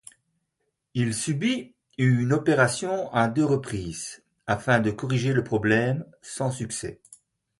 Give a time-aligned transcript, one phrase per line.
[0.95, 6.99] Il subit une opération à deux reprises afin de corriger le problème sans succès.